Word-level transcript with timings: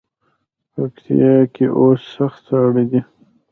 پکتیا 0.73 1.33
کې 1.53 1.65
اوس 1.79 2.01
سخت 2.15 2.39
ساړه 2.47 2.83
دی. 2.89 3.01